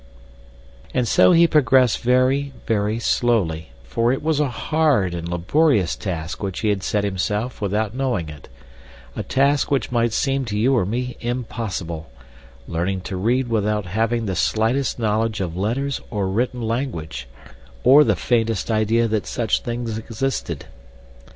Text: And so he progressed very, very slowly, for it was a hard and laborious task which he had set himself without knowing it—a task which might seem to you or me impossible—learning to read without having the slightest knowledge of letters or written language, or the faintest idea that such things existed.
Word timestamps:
And 0.95 1.07
so 1.07 1.31
he 1.31 1.45
progressed 1.45 1.99
very, 1.99 2.53
very 2.65 2.97
slowly, 2.97 3.69
for 3.83 4.11
it 4.11 4.23
was 4.23 4.39
a 4.39 4.49
hard 4.49 5.13
and 5.13 5.29
laborious 5.29 5.95
task 5.95 6.41
which 6.41 6.61
he 6.61 6.69
had 6.69 6.81
set 6.81 7.03
himself 7.03 7.61
without 7.61 7.93
knowing 7.93 8.27
it—a 8.27 9.21
task 9.21 9.69
which 9.69 9.91
might 9.91 10.11
seem 10.11 10.43
to 10.45 10.57
you 10.57 10.75
or 10.75 10.87
me 10.87 11.17
impossible—learning 11.21 13.01
to 13.01 13.15
read 13.15 13.47
without 13.47 13.85
having 13.85 14.25
the 14.25 14.35
slightest 14.35 14.97
knowledge 14.97 15.39
of 15.39 15.55
letters 15.55 16.01
or 16.09 16.27
written 16.29 16.63
language, 16.63 17.27
or 17.83 18.03
the 18.03 18.15
faintest 18.15 18.71
idea 18.71 19.07
that 19.07 19.27
such 19.27 19.59
things 19.61 19.99
existed. 19.99 20.65